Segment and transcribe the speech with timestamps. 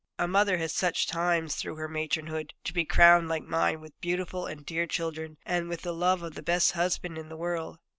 [0.17, 4.65] A mother has such times, though her matronhood be crowned like mine with beautiful and
[4.65, 7.77] dear children, and with the love of the best husband in the world.